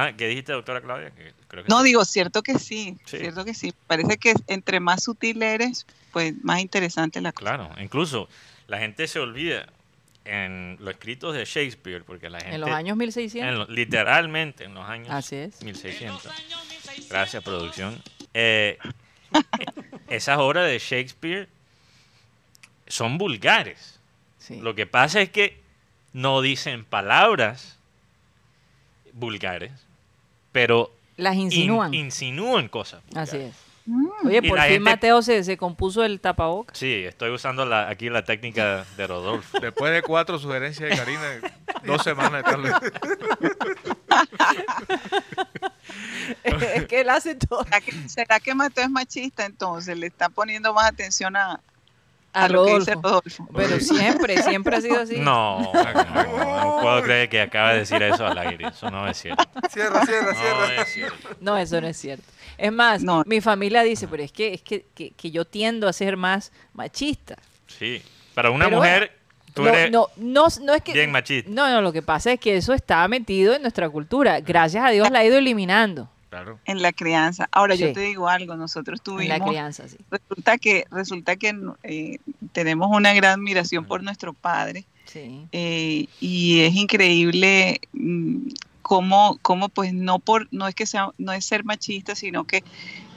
[0.00, 1.10] Ah, ¿qué dijiste, doctora Claudia?
[1.10, 1.86] Que creo que No sí.
[1.86, 3.18] digo, cierto que sí, Sí.
[3.18, 3.74] cierto que sí.
[3.86, 7.56] Parece que entre más sutil eres, pues más interesante la cosa.
[7.56, 8.28] Claro, incluso
[8.68, 9.66] la gente se olvida
[10.24, 12.54] en los escritos de Shakespeare, porque la gente...
[12.54, 13.48] En los años 1600.
[13.52, 15.62] en lo- literalmente en los años Así es.
[15.62, 16.28] 1600.
[17.08, 18.00] Gracias, producción.
[18.34, 18.78] Eh,
[20.08, 21.48] esas obras de Shakespeare
[22.86, 23.98] son vulgares.
[24.38, 24.60] sí.
[24.60, 25.60] Lo que pasa es que
[26.12, 27.76] no dicen palabras
[29.12, 29.72] vulgares,
[30.52, 31.94] pero Las in- insinúan.
[31.94, 33.02] insinúan cosas.
[33.14, 33.54] Así es.
[33.86, 34.06] Mm.
[34.26, 36.76] Oye, Y por fin gente- Mateo se, se compuso el tapabocas.
[36.76, 39.58] Sí, estoy usando la, aquí la técnica de Rodolfo.
[39.62, 41.22] Después de cuatro sugerencias de Karina,
[41.86, 42.72] dos semanas de
[46.74, 47.64] es que él hace todo.
[47.64, 49.96] ¿Será que, será que Mateo es machista entonces?
[49.96, 51.60] Le está poniendo más atención a,
[52.32, 53.46] A a lo que dice Rodolfo.
[53.46, 53.48] Rodolfo.
[53.56, 55.16] Pero siempre, siempre ha sido así.
[55.18, 58.68] No, no, no puedo creer que acaba de decir eso al aire.
[58.68, 59.44] Eso no es cierto.
[59.70, 60.82] Cierra, cierra, No cierra.
[60.82, 61.28] es cierto.
[61.40, 62.24] No, eso no es cierto.
[62.58, 63.22] Es más, No.
[63.26, 66.52] mi familia dice, pero es que es que, que, que yo tiendo a ser más
[66.74, 67.36] machista.
[67.66, 68.02] Sí.
[68.34, 69.12] Para una Pero mujer,
[69.54, 71.50] tú no, eres no, no, no es que bien machista.
[71.50, 74.40] No, no, lo que pasa es que eso está metido en nuestra cultura.
[74.40, 76.58] Gracias a Dios la ha ido eliminando Claro.
[76.66, 77.48] En la crianza.
[77.52, 79.38] Ahora, yo te digo algo, nosotros en tuvimos...
[79.38, 79.96] la crianza, sí.
[80.10, 82.18] Resulta que, resulta que eh,
[82.52, 85.46] tenemos una gran admiración por nuestro padre Sí.
[85.52, 88.48] eh, y es increíble mm,
[88.82, 92.62] cómo, cómo, pues no por no es que sea no es ser machista sino que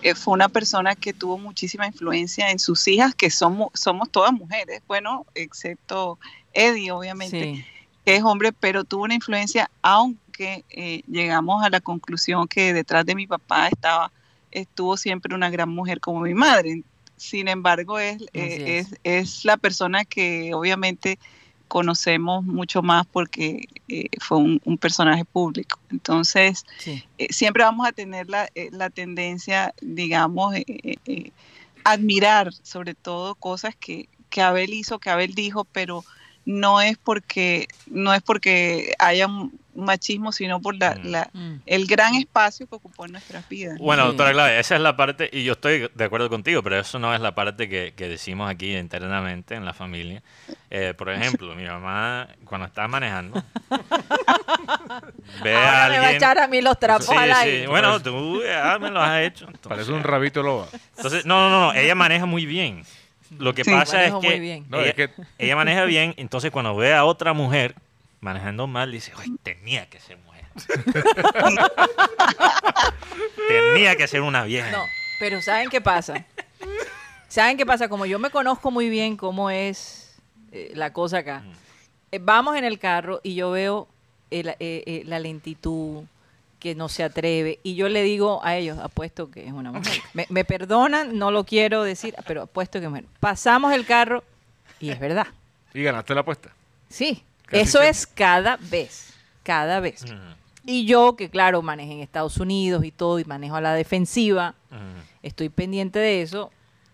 [0.01, 4.31] eh, fue una persona que tuvo muchísima influencia en sus hijas que somos somos todas
[4.31, 6.17] mujeres bueno excepto
[6.53, 7.65] Eddie obviamente Sí.
[8.05, 9.69] que es hombre pero tuvo una influencia
[10.69, 14.11] eh, llegamos a la conclusión que detrás de mi papá estaba
[14.51, 16.83] estuvo siempre una gran mujer como mi madre
[17.15, 18.91] sin embargo es, eh, es.
[18.91, 21.19] es, es la persona que obviamente
[21.67, 25.79] conocemos mucho más porque eh, fue un, un personaje público.
[25.89, 27.01] Entonces, Sí.
[27.17, 30.53] eh, siempre vamos a tener la, eh, la tendencia, digamos,
[31.85, 36.03] admirar sobre todo cosas que, que Abel hizo, que Abel dijo, pero
[36.45, 41.05] no es porque no es porque haya un machismo, sino por la, Mm.
[41.05, 41.53] la- Mm.
[41.65, 43.77] el gran espacio que ocupó en nuestras vidas.
[43.79, 46.99] Bueno, doctora Claudia, esa es la parte, y yo estoy de acuerdo contigo, pero eso
[46.99, 50.21] no es la parte que, que decimos aquí internamente en la familia.
[50.69, 51.09] Eh, por
[51.41, 53.41] ejemplo, mi mamá, cuando está manejando,
[55.43, 56.15] ve a Ahora me va a alguien...
[56.15, 57.35] echar a mí los trapos Sí, al sí.
[57.37, 57.67] aire.
[57.67, 59.45] Bueno, tú ya me lo has hecho.
[59.45, 60.67] entonces- Parece un rabito loba.
[60.97, 62.83] Entonces, no, no, no, ella maneja muy bien.
[63.37, 63.71] Lo que Sí.
[63.71, 64.63] pasa es que.
[64.69, 67.75] No, ella, es que ella maneja bien, entonces cuando ve a otra mujer
[68.19, 70.45] manejando mal, dice, "Ay, tenía que ser mujer.
[73.47, 74.71] tenía que ser una vieja.
[74.71, 74.83] No,
[75.19, 76.25] pero ¿saben qué pasa?
[77.27, 77.87] ¿Saben qué pasa?
[77.89, 80.15] Como yo me conozco muy bien cómo es
[80.51, 81.43] eh, la cosa acá,
[82.11, 83.87] eh, vamos en el carro y yo veo
[84.29, 86.03] el- eh, eh, la lentitud,
[86.61, 89.91] que no se atreve, y yo le digo a ellos, apuesto que es una mujer.
[90.13, 93.05] Me, me perdonan, no lo quiero decir, pero apuesto que es mujer.
[93.19, 94.23] Pasamos el carro
[94.79, 95.27] y es verdad.
[95.73, 96.53] Y ganaste la apuesta.
[96.87, 97.89] Sí, Casi eso siempre.
[97.89, 100.05] es cada vez, cada vez.
[100.63, 104.53] Y yo, que claro, manejé en Estados Unidos y todo, y manejo a la defensiva,
[105.23, 106.51] estoy pendiente de eso.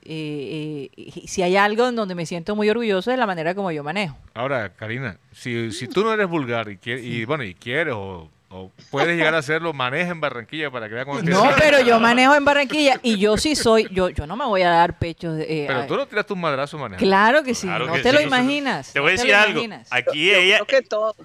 [0.09, 3.53] eh, eh, y si hay algo en donde me siento muy orgulloso de la manera
[3.53, 4.17] como yo manejo.
[4.33, 8.29] Ahora, Karina, si, si tú no eres vulgar y, quie- y bueno, y quieres o,
[8.49, 11.99] o puedes llegar a hacerlo, maneja en Barranquilla para que veas cómo No, pero yo
[11.99, 15.35] manejo en Barranquilla y yo sí soy, yo, yo no me voy a dar pechos.
[15.35, 17.05] de- eh, Pero tú no tiras tus madrazos manejando.
[17.05, 18.93] Claro que sí, Claro no que te lo imaginas.
[18.93, 19.51] Te voy a no decir algo.
[19.59, 19.87] imaginas.
[19.91, 21.15] Aquí Yo ella, creo que todos.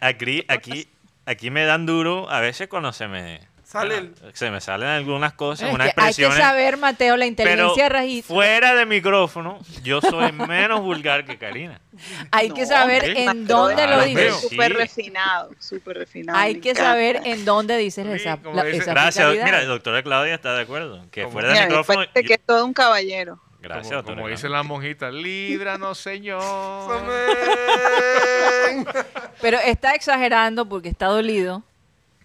[0.00, 0.88] aquí, aquí,
[1.26, 3.40] aquí me dan duro a veces cuando se me
[3.70, 6.38] Sale se me salen algunas cosas, Es unas que hay que expresiones.
[6.38, 8.26] saber, Mateo, la pero inteligencia rajista.
[8.32, 11.78] fuera de micrófono, yo soy menos vulgar que Karina.
[12.30, 14.40] Hay que saber hombre, en dónde lo dices.
[14.40, 14.78] Súper Sí.
[14.78, 16.38] refinado, súper refinado.
[16.38, 16.90] Hay que encanta.
[16.90, 19.32] saber en dónde dices Sí, esa, la- dice- esa Gracias.
[19.44, 21.04] Mira, doctora Claudia está de acuerdo.
[21.10, 21.98] Que Como- fuera de Mira, micrófono.
[22.06, 23.38] parece que es todo un caballero.
[23.60, 24.16] Gracias, como, doctora.
[24.16, 26.40] como dice la monjita, líbranos, Señor.
[26.90, 28.86] Amén.
[29.42, 31.62] Pero está exagerando porque está dolido.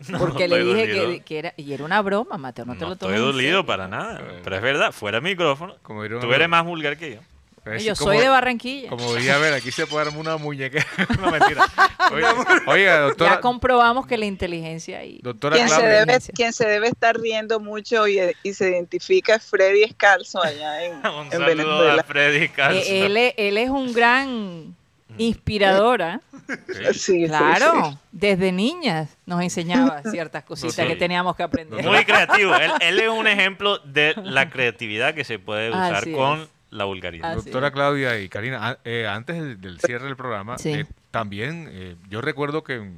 [0.20, 0.88] Porque le estoy dije
[1.18, 3.20] que, que era, y era una broma, Mateo, no te No lo estoy tomes.
[3.20, 4.20] en dolido para nada.
[4.22, 4.40] Bueno.
[4.44, 7.20] Pero es verdad, fuera micrófono, Como tú eres más vulgar que yo.
[7.66, 8.90] Es Yo soy de Barranquilla.
[8.90, 10.86] Como diría, a ver, aquí se puede armar una muñequera.
[11.22, 11.64] no, mentira.
[12.12, 12.36] Oiga,
[12.68, 15.20] oiga, doctora, Ya comprobamos que la inteligencia ahí.
[15.24, 19.44] doctora Quien se, debe, quien se debe estar riendo mucho y, y se identifica es
[19.46, 22.02] Freddy Escalzo allá en, Un en saludo Venezuela.
[22.02, 22.80] a Freddy Calzo.
[22.82, 24.76] Eh, él, es, él es un gran
[25.18, 26.22] inspirador, ¿ah?
[26.48, 26.54] Sí.
[26.94, 27.98] Sí, sí, Claro, sí.
[28.12, 31.84] desde niñas nos enseñaba ciertas cositas que teníamos que aprender.
[31.86, 32.54] Muy creativo.
[32.56, 36.16] Él, él es un ejemplo de la creatividad que se puede usar Así es.
[36.18, 37.32] con la vulgaridad.
[37.34, 37.74] Así Doctora es.
[37.74, 40.72] Claudia y Karina, a- eh, antes del, del cierre del programa, Sí.
[40.74, 42.92] eh, también eh, yo recuerdo que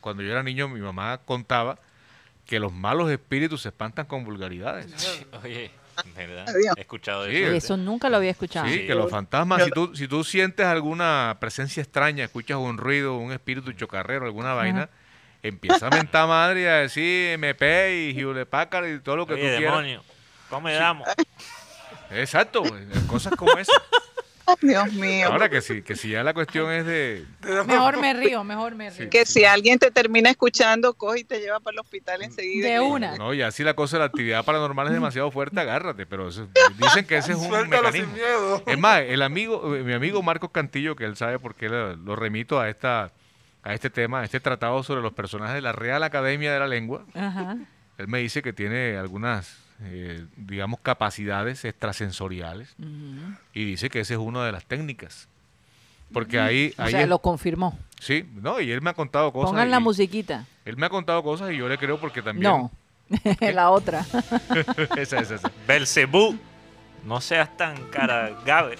[0.00, 1.78] cuando yo era niño mi mamá contaba
[2.44, 4.86] que los malos espíritus se espantan con vulgaridades.
[5.44, 5.70] Oye,
[6.14, 6.46] ¿verdad?
[6.76, 7.52] He escuchado Sí, eso.
[7.52, 8.66] Eso nunca lo había escuchado.
[8.68, 13.16] Sí, que los fantasmas, si tú, si tú sientes alguna presencia extraña, escuchas un ruido,
[13.16, 14.88] un espíritu chocarrero, alguna vaina,
[15.42, 19.34] empieza a mentar madre y a decir MP y Hewlett Packard y todo lo que
[19.34, 19.62] Oye, tú quieras.
[19.76, 20.04] demonio,
[20.50, 21.08] ¿cómo le damos?
[22.10, 22.62] Exacto,
[23.08, 23.76] cosas como esas.
[24.60, 25.28] Dios mío.
[25.30, 27.24] Ahora que sí, que si ya la cuestión es de...
[27.66, 29.10] Mejor me río, mejor me río.
[29.10, 32.68] que si alguien te termina escuchando, coge y te lleva para el hospital enseguida.
[32.68, 33.16] De una.
[33.16, 36.48] No, ya si la cosa de la actividad paranormal es demasiado fuerte, agárrate, pero eso-
[36.78, 38.14] dicen que ese es un Suéltalo sin mecanismo.
[38.14, 38.62] miedo.
[38.66, 41.96] Es más, el amigo, eh, mi amigo Marcos Cantillo, que él sabe por qué lo,
[41.96, 43.12] lo remito a esta
[43.62, 46.68] a este tema, a este tratado sobre los personajes de la Real Academia de la
[46.68, 47.56] Lengua, Ajá.
[47.98, 52.74] él me dice que tiene algunas, eh, digamos, capacidades extrasensoriales
[53.52, 55.28] y dice que esa es una de las técnicas.
[56.12, 57.76] Porque ahí, O ahí sea, es- lo confirmó.
[57.98, 59.50] sí, no, y él me ha contado cosas.
[59.50, 60.46] Pongan la musiquita.
[60.64, 62.50] Él me ha contado cosas y yo le creo porque también.
[62.50, 62.70] No,
[63.52, 64.00] la otra.
[64.96, 65.50] esa, esa, esa.
[65.66, 66.38] Belcebú,
[67.04, 68.76] no seas tan cara gabe.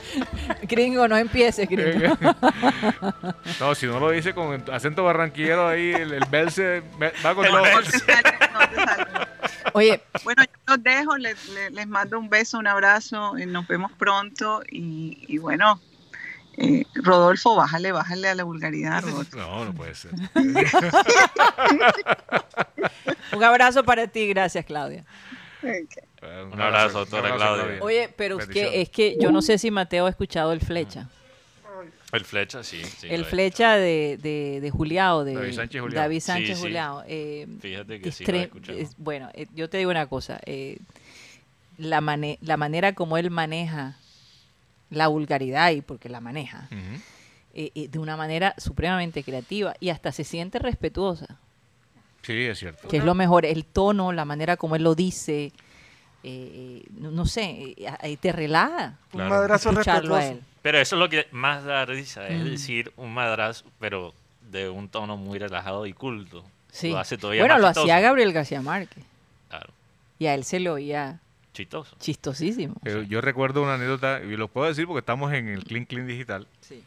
[0.62, 2.16] Gringo, no empieces, gringo.
[3.60, 6.82] no, si no lo dice con acento barranquillero ahí, el, el Belce
[7.24, 7.62] va con El todo.
[9.74, 13.66] Oye, Bueno, yo los dejo, les, les- les mando un beso, un abrazo, y nos
[13.66, 15.80] vemos pronto y, y bueno,
[16.58, 19.36] eh, Rodolfo, bájale, bájale a la vulgaridad, Rodolfo.
[19.36, 20.10] No, no puede ser.
[23.32, 25.04] un abrazo para ti, gracias, Claudia.
[26.52, 27.78] Un abrazo, doctora Claudia.
[27.82, 31.08] Oye, pero es que, es que yo no sé si Mateo ha escuchado el flecha.
[32.12, 32.82] El flecha, sí.
[32.84, 36.02] sí el flecha de, de, de Juliao, de David Sánchez Juliao.
[36.02, 36.60] David Sánchez Sí, sí.
[36.60, 37.02] Juliao.
[37.06, 38.78] eh, Fíjate que sí lo he tre- escuchado.
[38.78, 40.38] es- bueno, eh, yo te digo una cosa.
[40.44, 40.78] eh,
[41.78, 43.96] la, mane- la manera como él maneja
[44.90, 46.68] la vulgaridad, y porque la maneja,
[47.54, 51.38] eh, eh, de una manera supremamente creativa y hasta se siente respetuosa,
[52.22, 52.88] Sí, es cierto.
[52.88, 53.44] que es lo mejor.
[53.44, 55.52] El tono, la manera como él lo dice, eh,
[56.24, 59.30] eh, no, no sé, eh, ahí te relaja Un Claro.
[59.30, 60.44] madrazo escucharlo a respetuoso.
[60.46, 60.52] él.
[60.62, 62.44] Pero eso es lo que más da risa, es Mm.
[62.50, 64.14] decir un madrazo, pero
[64.50, 66.44] de un tono muy relajado y culto.
[66.70, 66.90] Sí.
[66.90, 67.84] Lo hace todavía bueno, más lo chistoso.
[67.84, 69.04] hacía Gabriel García Márquez
[69.48, 69.72] Claro,
[70.18, 71.18] y a él se le oía
[71.52, 71.96] chistoso.
[71.98, 72.76] chistosísimo.
[72.84, 76.06] Eh, yo recuerdo una anécdota, y lo puedo decir porque estamos en el Clean Clean
[76.06, 76.46] Digital.
[76.60, 76.82] Sí,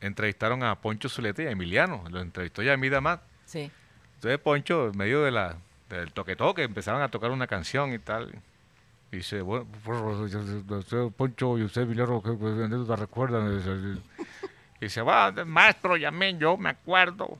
[0.00, 2.04] entrevistaron a Poncho Zuleta y a Emiliano.
[2.10, 3.20] Lo entrevistó Yamid Amat.
[3.44, 3.70] sí.
[4.18, 5.54] Entonces Poncho, en medio de la,
[5.88, 8.34] del toque-toque, empezaron a tocar una canción y tal.
[9.12, 14.02] Y dice, bueno, pues, usted, Poncho y usted, Villarro, ¿qué pues, anécdota recuerdan?
[14.80, 17.38] Y dice, va, maestro Yamid, yo me acuerdo.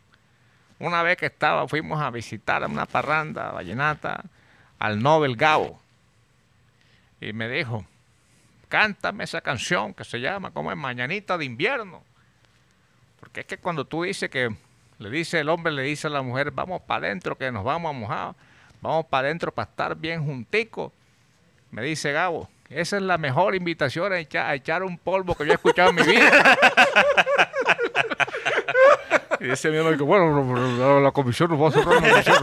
[0.79, 4.23] Una vez que estaba, fuimos a visitar a una parranda vallenata
[4.79, 5.81] al Nobel Gabo.
[7.21, 7.85] Y me dijo,
[8.69, 12.05] cántame esa canción que se llama, como es Mañanita de Invierno.
[13.19, 14.55] Porque es que cuando tú dices que
[14.99, 17.91] le dice el hombre, le dice a la mujer, vamos para adentro, que nos vamos
[17.91, 18.35] a mojar,
[18.81, 20.93] vamos para adentro para estar bien junticos.
[21.71, 25.47] Me dice Gabo, esa es la mejor invitación a echar, a echar un polvo que
[25.47, 26.59] yo he escuchado en mi vida.
[29.41, 32.37] y ese mismo dijo, bueno, la, comisión nos va a cerrar la comisión.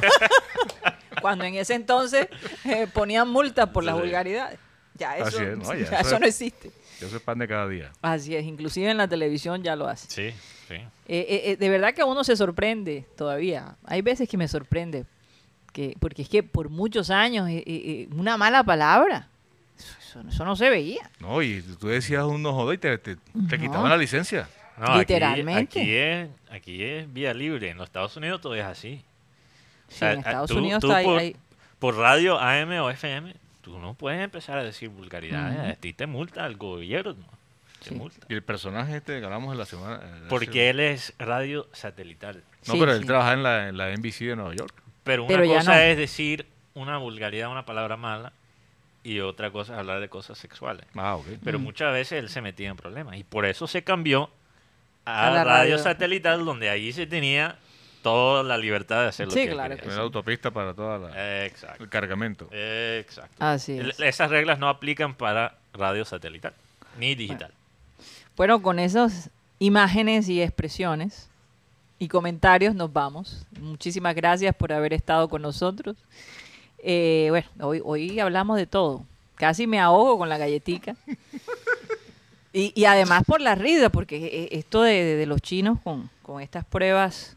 [1.21, 2.27] Cuando en ese entonces
[2.65, 4.59] eh, ponían multas por las vulgaridades.
[4.93, 5.63] Ya eso, es, ¿no?
[5.73, 6.71] Ya ya eso eso es- no existe.
[7.01, 7.91] Eso es pan de cada día.
[8.01, 10.08] Así es, inclusive en la televisión ya lo hace.
[10.10, 10.73] Sí, sí.
[10.75, 13.75] Eh, eh, eh, de verdad que uno se sorprende todavía.
[13.86, 15.05] Hay veces que me sorprende.
[15.73, 19.27] Que, porque es que por muchos años eh, eh, eh, una mala palabra,
[20.29, 21.10] eso, no se veía.
[21.19, 23.21] No, y tú decías un no joder y te, te, te
[23.58, 23.63] No.
[23.63, 24.47] quitaban la licencia.
[24.77, 25.79] No, Literalmente.
[25.81, 27.69] Aquí, es, aquí es vía libre.
[27.71, 29.01] En los Estados Unidos todo es así.
[29.89, 31.36] Sí, O sea, en Estados tú- Unidos tú está ahí- por, ahí-
[31.79, 35.58] por radio AM o FM, tú no puedes empezar a decir vulgaridades.
[35.60, 35.67] Ujú.
[35.71, 37.15] A ti te multa el gobierno.
[37.84, 37.95] Te Sí.
[37.95, 38.25] multa.
[38.30, 39.99] Y el personaje este que hablamos en la semana.
[40.04, 42.43] eh, Porque él es radio satelital.
[42.67, 42.99] No, Sí, pero sí.
[43.01, 44.73] él trabaja en la, en la NBC de Nueva York.
[45.04, 45.82] Pero una Pero cosa no.
[45.82, 48.34] es decir una vulgaridad, una palabra mala,
[49.04, 50.86] y otra cosa es hablar de cosas sexuales.
[50.95, 51.25] Ah, ok.
[51.43, 51.63] Pero Mm.
[51.63, 53.17] muchas veces él se metía en problemas.
[53.17, 54.30] Y por eso se cambió
[55.06, 55.78] A a, la radio, radio.
[55.80, 57.58] satelital, donde ahí se tenía
[58.05, 59.97] toda la libertad de hacer lo Sí, que claro que sí.
[59.99, 61.83] autopista para todo Exacto.
[61.83, 62.47] el cargamento.
[62.51, 63.35] Exacto.
[63.39, 63.99] Así es.
[63.99, 66.53] Esas reglas no aplican para radio satelital
[66.99, 67.51] ni digital.
[68.37, 71.27] Bueno, con esas imágenes y expresiones
[71.97, 73.47] y comentarios nos vamos.
[73.59, 75.95] Muchísimas gracias por haber estado con nosotros.
[76.83, 79.03] Eh, bueno, hoy, hoy hablamos de todo.
[79.33, 80.95] Casi me ahogo con la galletica.
[82.53, 86.09] Y, y además por la risa, porque eh, esto de, de- de los chinos con,
[86.21, 87.35] con estas pruebas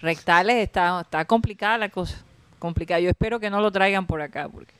[0.00, 2.22] rectales está, está complicada la cosa.
[2.58, 3.00] Complicada.
[3.00, 4.74] Yo espero que no lo traigan por acá, porque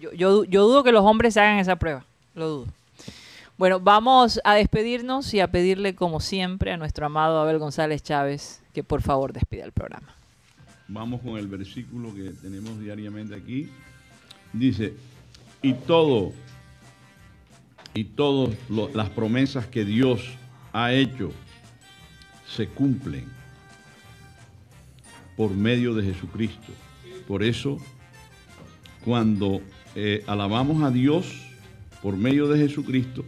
[0.00, 2.04] yo, yo, yo dudo que los hombres hagan esa prueba.
[2.34, 2.66] Lo dudo.
[3.58, 8.62] Bueno, vamos a despedirnos y a pedirle, como siempre, a nuestro amado Abel González Chávez
[8.72, 10.14] que por favor despida el programa.
[10.88, 13.68] Vamos con el versículo que tenemos diariamente aquí.
[14.52, 14.94] Dice,
[15.62, 16.32] y todo,
[17.94, 18.56] y todas
[18.94, 20.22] las promesas que Dios
[20.72, 21.32] ha hecho
[22.48, 23.41] se cumplen
[25.36, 26.72] por medio de Jesucristo.
[27.26, 27.78] Por eso,
[29.04, 29.60] cuando
[29.94, 31.32] eh, alabamos a Dios
[32.02, 33.24] por medio de Jesucristo,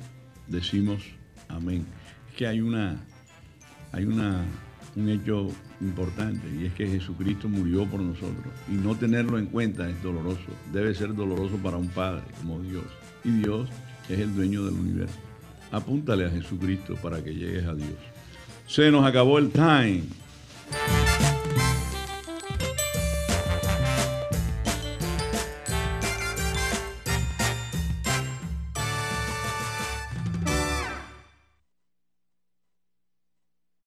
[0.47, 1.03] decimos
[1.49, 1.87] amén.
[2.31, 2.97] Es que hay una,
[3.93, 4.45] hay una,
[4.97, 5.49] un hecho
[5.81, 10.51] importante y es que Jesucristo murió por nosotros y no tenerlo en cuenta es doloroso.
[10.73, 12.85] Debe ser doloroso para un padre como Dios.
[13.25, 13.69] Y Dios
[14.09, 15.19] es el dueño del universo.
[15.71, 17.99] Apúntale a Jesucristo para que llegues a Dios.
[18.67, 20.03] Se nos acabó el time.